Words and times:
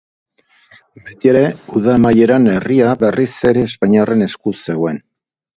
Beti 1.09 1.31
ere, 1.33 1.43
uda 1.81 1.93
amaieran 1.97 2.49
herria 2.55 2.97
berriz 3.05 3.31
ere 3.53 3.67
espainiarren 3.69 4.29
esku 4.31 4.59
zegoen. 4.71 5.03